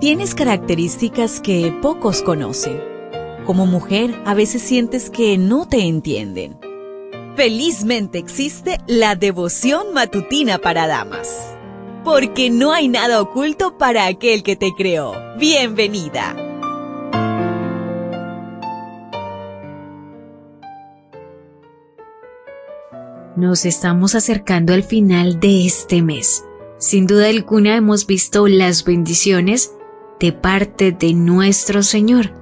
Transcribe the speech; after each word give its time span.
Tienes 0.00 0.36
características 0.36 1.40
que 1.40 1.76
pocos 1.82 2.22
conocen. 2.22 2.80
Como 3.44 3.66
mujer, 3.66 4.14
a 4.26 4.34
veces 4.34 4.62
sientes 4.62 5.10
que 5.10 5.36
no 5.38 5.66
te 5.66 5.88
entienden. 5.88 6.56
Felizmente 7.34 8.18
existe 8.18 8.78
la 8.86 9.16
devoción 9.16 9.92
matutina 9.94 10.58
para 10.58 10.86
damas. 10.86 11.52
Porque 12.04 12.48
no 12.48 12.72
hay 12.72 12.86
nada 12.86 13.20
oculto 13.20 13.76
para 13.76 14.06
aquel 14.06 14.44
que 14.44 14.54
te 14.54 14.70
creó. 14.76 15.14
Bienvenida. 15.36 16.36
Nos 23.34 23.64
estamos 23.64 24.14
acercando 24.14 24.74
al 24.74 24.84
final 24.84 25.40
de 25.40 25.66
este 25.66 26.02
mes. 26.02 26.44
Sin 26.78 27.08
duda 27.08 27.28
alguna 27.28 27.74
hemos 27.74 28.06
visto 28.06 28.46
las 28.46 28.84
bendiciones 28.84 29.72
de 30.20 30.32
parte 30.32 30.92
de 30.92 31.14
nuestro 31.14 31.82
Señor. 31.82 32.32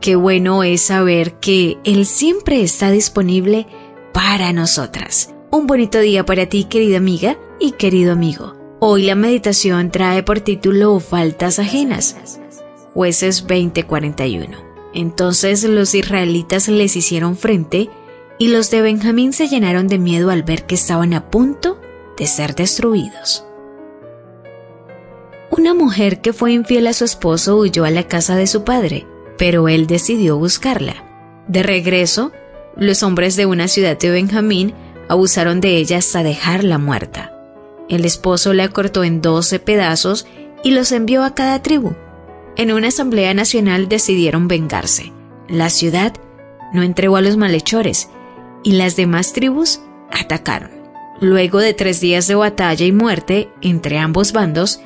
Qué 0.00 0.16
bueno 0.16 0.62
es 0.62 0.82
saber 0.82 1.34
que 1.34 1.78
Él 1.84 2.06
siempre 2.06 2.62
está 2.62 2.90
disponible 2.90 3.66
para 4.12 4.52
nosotras. 4.52 5.34
Un 5.50 5.66
bonito 5.66 5.98
día 6.00 6.24
para 6.24 6.46
ti, 6.46 6.64
querida 6.64 6.96
amiga 6.96 7.38
y 7.58 7.72
querido 7.72 8.12
amigo. 8.12 8.54
Hoy 8.80 9.02
la 9.02 9.14
meditación 9.14 9.90
trae 9.90 10.22
por 10.22 10.40
título 10.40 10.98
Faltas 11.00 11.58
ajenas. 11.58 12.16
Jueces 12.94 13.46
20:41. 13.46 14.56
Entonces 14.94 15.64
los 15.64 15.94
israelitas 15.94 16.68
les 16.68 16.96
hicieron 16.96 17.36
frente 17.36 17.90
y 18.38 18.48
los 18.48 18.70
de 18.70 18.80
Benjamín 18.80 19.32
se 19.32 19.48
llenaron 19.48 19.86
de 19.86 19.98
miedo 19.98 20.30
al 20.30 20.42
ver 20.42 20.64
que 20.64 20.74
estaban 20.74 21.12
a 21.12 21.30
punto 21.30 21.78
de 22.16 22.26
ser 22.26 22.54
destruidos. 22.54 23.44
Una 25.50 25.74
mujer 25.74 26.20
que 26.20 26.32
fue 26.32 26.52
infiel 26.52 26.86
a 26.86 26.92
su 26.92 27.04
esposo 27.04 27.56
huyó 27.56 27.84
a 27.84 27.90
la 27.90 28.04
casa 28.04 28.36
de 28.36 28.46
su 28.46 28.62
padre, 28.64 29.06
pero 29.36 29.68
él 29.68 29.86
decidió 29.86 30.38
buscarla. 30.38 31.04
De 31.48 31.62
regreso, 31.62 32.30
los 32.76 33.02
hombres 33.02 33.34
de 33.34 33.46
una 33.46 33.66
ciudad 33.66 33.98
de 33.98 34.10
Benjamín 34.10 34.74
abusaron 35.08 35.60
de 35.60 35.76
ella 35.76 35.98
hasta 35.98 36.22
dejarla 36.22 36.78
muerta. 36.78 37.34
El 37.88 38.04
esposo 38.04 38.54
la 38.54 38.68
cortó 38.68 39.02
en 39.02 39.20
doce 39.20 39.58
pedazos 39.58 40.26
y 40.62 40.70
los 40.70 40.92
envió 40.92 41.24
a 41.24 41.34
cada 41.34 41.60
tribu. 41.60 41.94
En 42.56 42.70
una 42.70 42.88
asamblea 42.88 43.34
nacional 43.34 43.88
decidieron 43.88 44.46
vengarse. 44.46 45.12
La 45.48 45.68
ciudad 45.68 46.12
no 46.72 46.84
entregó 46.84 47.16
a 47.16 47.22
los 47.22 47.36
malhechores 47.36 48.08
y 48.62 48.72
las 48.72 48.94
demás 48.94 49.32
tribus 49.32 49.80
atacaron. 50.12 50.70
Luego 51.20 51.58
de 51.58 51.74
tres 51.74 52.00
días 52.00 52.28
de 52.28 52.36
batalla 52.36 52.86
y 52.86 52.92
muerte 52.92 53.50
entre 53.60 53.98
ambos 53.98 54.32
bandos, 54.32 54.80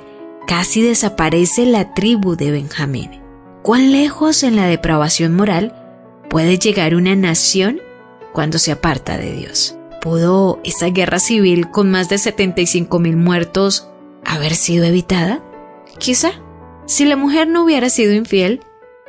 casi 0.46 0.82
desaparece 0.82 1.66
la 1.66 1.94
tribu 1.94 2.36
de 2.36 2.50
Benjamín. 2.50 3.22
¿Cuán 3.62 3.92
lejos 3.92 4.42
en 4.42 4.56
la 4.56 4.66
depravación 4.66 5.34
moral 5.34 5.74
puede 6.28 6.58
llegar 6.58 6.94
una 6.94 7.16
nación 7.16 7.80
cuando 8.32 8.58
se 8.58 8.72
aparta 8.72 9.16
de 9.16 9.32
Dios? 9.32 9.76
¿Pudo 10.00 10.60
esa 10.64 10.86
guerra 10.86 11.18
civil 11.18 11.70
con 11.70 11.90
más 11.90 12.08
de 12.08 12.18
75 12.18 12.98
mil 12.98 13.16
muertos 13.16 13.88
haber 14.24 14.54
sido 14.54 14.84
evitada? 14.84 15.42
Quizá. 15.98 16.32
Si 16.86 17.06
la 17.06 17.16
mujer 17.16 17.48
no 17.48 17.64
hubiera 17.64 17.88
sido 17.88 18.12
infiel, 18.12 18.60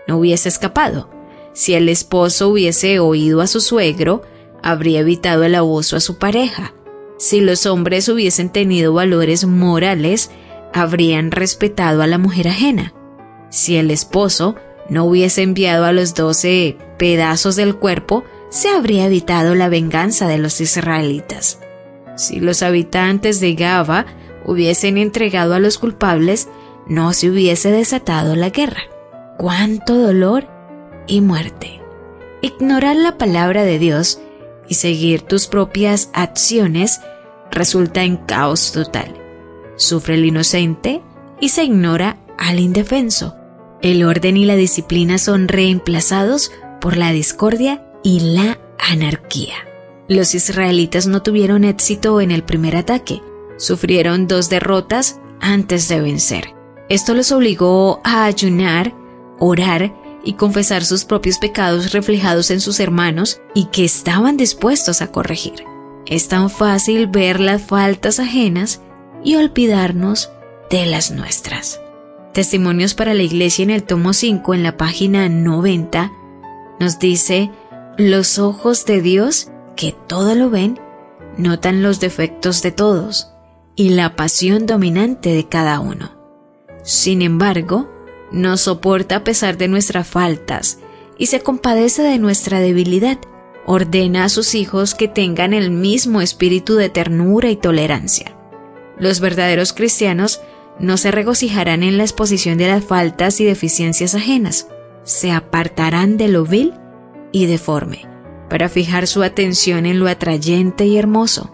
no 0.08 0.17
hubiese 0.17 0.47
escapado. 0.47 1.09
Si 1.52 1.73
el 1.73 1.89
esposo 1.89 2.50
hubiese 2.50 3.00
oído 3.00 3.41
a 3.41 3.47
su 3.47 3.59
suegro, 3.59 4.22
habría 4.63 5.02
evitado 5.02 5.44
el 5.44 5.56
abuso 5.56 5.97
a 5.97 6.00
su 6.00 6.17
pareja. 6.17 6.73
Si 7.17 7.41
los 7.41 7.66
hombres 7.66 8.08
hubiesen 8.09 8.50
tenido 8.50 8.94
valores 8.94 9.45
morales, 9.45 10.31
habrían 10.76 11.31
respetado 11.31 12.04
a 12.04 12.08
la 12.08 12.18
mujer 12.18 12.50
ajena. 12.50 12.94
Si 13.50 13.78
el 13.78 13.92
esposo 13.92 14.56
no 14.90 15.06
hubiese 15.06 15.42
enviado 15.42 15.86
a 15.86 15.94
los 15.94 16.14
doce 16.16 16.78
pedazos 16.98 17.56
del 17.56 17.78
cuerpo, 17.78 18.26
se 18.50 18.70
habría 18.70 19.06
evitado 19.06 19.56
la 19.56 19.70
venganza 19.70 20.28
de 20.28 20.38
los 20.38 20.59
israelitas. 20.59 21.62
Si 22.18 22.41
los 22.41 22.62
habitantes 22.62 23.40
de 23.40 23.56
Gaba 23.56 24.06
hubiesen 24.46 24.97
entregado 24.97 25.53
a 25.53 25.59
los 25.59 25.78
culpables, 25.78 26.50
no 26.88 27.13
se 27.13 27.30
hubiese 27.30 27.72
desatado 27.72 28.36
la 28.36 28.50
guerra. 28.50 28.84
¡Cuánto 29.38 29.97
dolor 29.97 30.46
y 31.07 31.22
muerte! 31.22 31.81
Ignorar 32.42 32.97
la 32.97 33.18
palabra 33.18 33.63
de 33.63 33.80
Dios 33.80 34.19
y 34.68 34.75
seguir 34.75 35.22
tus 35.22 35.47
propias 35.47 36.09
acciones 36.13 37.00
resulta 37.50 38.03
en 38.03 38.18
caos 38.18 38.74
total 38.74 39.25
sufre 39.75 40.16
el 40.16 40.25
inocente 40.25 41.02
y 41.40 41.50
se 41.50 41.63
ignora 41.63 42.18
al 42.38 42.59
indefenso. 42.59 43.36
El 43.81 44.03
orden 44.03 44.38
y 44.38 44.46
la 44.46 44.56
disciplina 44.56 45.18
son 45.18 45.47
reemplazados 45.47 46.52
por 46.81 46.97
la 46.97 47.12
discordia 47.12 47.86
y 48.03 48.19
la 48.19 48.59
anarquía. 48.80 49.56
Los 50.08 50.36
israelitas 50.36 51.08
no 51.08 51.22
tuvieron 51.24 51.63
éxito 51.63 52.22
en 52.22 52.31
el 52.31 52.44
primer 52.44 52.75
ataque, 52.75 53.22
sufrieron 53.58 54.28
dos 54.28 54.50
derrotas 54.50 55.19
antes 55.41 55.88
de 55.88 56.02
vencer. 56.02 56.53
Esto 56.90 57.13
los 57.16 57.31
obligó 57.31 58.02
a 58.03 58.25
ayunar, 58.25 58.94
orar 59.40 59.94
y 60.24 60.34
confesar 60.34 60.86
sus 60.86 61.06
propios 61.06 61.40
pecados 61.40 61.92
reflejados 61.92 62.52
en 62.52 62.62
sus 62.62 62.80
hermanos 62.80 63.42
y 63.53 63.66
que 63.66 63.86
estaban 63.86 64.38
dispuestos 64.38 65.02
a 65.02 65.12
corregir. 65.12 65.63
Es 66.06 66.28
tan 66.28 66.50
fácil 66.50 67.07
ver 67.07 67.40
las 67.40 67.63
faltas 67.63 68.19
ajenas 68.19 68.81
y 69.25 69.36
olvidarnos 69.36 70.31
de 70.69 70.86
las 70.86 71.12
nuestras. 71.12 71.81
Testimonios 72.34 72.94
para 72.94 73.13
la 73.13 73.24
Iglesia 73.24 73.63
en 73.63 73.72
el 73.72 73.84
tomo 73.84 74.13
5 74.13 74.53
en 74.53 74.63
la 74.63 74.78
página 74.78 75.28
90 75.28 76.12
nos 76.80 77.00
dice, 77.00 77.52
los 77.97 78.40
ojos 78.40 78.86
de 78.86 79.02
Dios, 79.02 79.50
que 79.75 79.96
todo 80.08 80.36
lo 80.36 80.50
ven, 80.50 80.80
notan 81.38 81.81
los 81.81 82.00
defectos 82.00 82.62
de 82.62 82.72
todos 82.72 83.31
y 83.75 83.90
la 83.90 84.16
pasión 84.16 84.66
dominante 84.66 85.34
de 85.34 85.47
cada 85.47 85.80
uno. 85.80 86.12
Sin 86.84 87.22
embargo, 87.22 87.90
nos 88.31 88.62
soporta 88.62 89.18
a 89.18 89.24
pesar 89.24 89.57
de 89.57 89.68
nuestras 89.68 90.07
faltas 90.07 90.80
y 91.18 91.28
se 91.28 91.40
compadece 91.40 92.03
de 92.03 92.19
nuestra 92.19 92.59
debilidad. 92.59 93.18
Ordena 93.66 94.25
a 94.25 94.30
sus 94.30 94.53
hijos 94.53 94.94
que 94.94 95.07
tengan 95.07 95.53
el 95.53 95.72
mismo 95.72 96.22
espíritu 96.22 96.75
de 96.75 96.90
ternura 96.90 97.50
y 97.50 97.56
tolerancia. 97.56 98.34
Los 98.97 99.19
verdaderos 99.19 99.73
cristianos 99.73 100.41
no 100.79 100.97
se 100.97 101.11
regocijarán 101.11 101.83
en 101.83 101.97
la 101.97 102.03
exposición 102.03 102.57
de 102.57 102.67
las 102.67 102.83
faltas 102.83 103.39
y 103.39 103.45
deficiencias 103.45 104.16
ajenas, 104.16 104.67
se 105.03 105.31
apartarán 105.31 106.17
de 106.17 106.28
lo 106.28 106.45
vil 106.45 106.73
y 107.31 107.45
deforme, 107.45 108.06
para 108.50 108.69
fijar 108.69 109.07
su 109.07 109.23
atención 109.23 109.85
en 109.85 110.00
lo 110.00 110.07
atrayente 110.07 110.85
y 110.85 110.97
hermoso. 110.97 111.51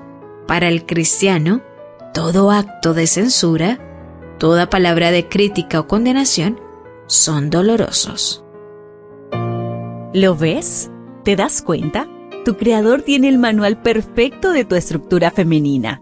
Para 0.48 0.68
el 0.68 0.86
cristiano, 0.86 1.62
todo 2.14 2.52
acto 2.52 2.94
de 2.94 3.08
censura, 3.08 3.80
toda 4.38 4.70
palabra 4.70 5.12
de 5.12 5.28
crítica 5.28 5.80
o 5.80 5.88
condenación, 5.88 6.60
son 7.08 7.50
dolorosos. 7.50 8.44
¿Lo 10.14 10.36
ves? 10.36 10.90
¿Te 11.24 11.36
das 11.36 11.62
cuenta? 11.62 12.08
Tu 12.44 12.58
creador 12.58 13.04
tiene 13.04 13.30
el 13.30 13.38
manual 13.38 13.82
perfecto 13.82 14.52
de 14.52 14.66
tu 14.66 14.76
estructura 14.76 15.32
femenina 15.32 16.02